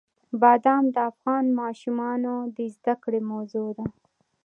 [0.41, 3.85] بادام د افغان ماشومانو د زده کړې موضوع ده.